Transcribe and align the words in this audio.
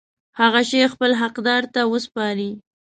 هغه 0.39 0.61
شی 0.69 0.91
خپل 0.93 1.11
حقدار 1.21 1.63
ته 1.73 1.81
وسپاري. 1.91 2.51